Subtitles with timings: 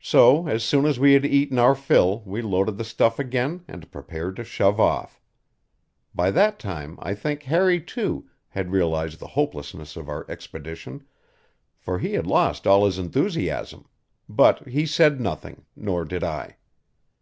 [0.00, 3.92] So as soon as we had eaten our fill we loaded the stuff again and
[3.92, 5.20] prepared to shove off.
[6.14, 11.04] By that time I think Harry, too, had realized the hopelessness of our expedition,
[11.76, 13.86] for he had lost all his enthusiasm;
[14.30, 16.56] but he said nothing, nor did I.